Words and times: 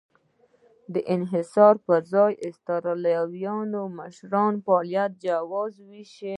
د 0.93 0.95
انحصار 1.15 1.75
پر 1.85 1.99
ځای 2.13 2.31
اسټرالیایي 2.47 3.51
مشرانو 3.99 4.63
فعالیت 4.65 5.11
جواز 5.25 5.73
وېشه. 5.89 6.29